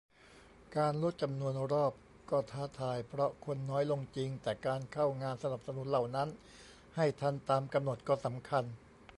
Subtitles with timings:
[0.77, 1.93] การลดจำนวนรอบ
[2.29, 6.29] ก็ท้าทาย เพราะคนน้อยลงจริง แต่การเข้างานสนับสนุนเหล่านั้น
[6.95, 8.63] ให้ทันตามกำหนดก็สำคัญ